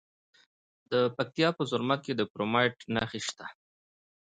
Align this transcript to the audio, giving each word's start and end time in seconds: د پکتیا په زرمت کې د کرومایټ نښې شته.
د 0.91 0.93
پکتیا 1.15 1.49
په 1.57 1.63
زرمت 1.71 1.99
کې 2.05 2.13
د 2.15 2.21
کرومایټ 2.31 2.77
نښې 2.93 3.21
شته. 3.27 3.45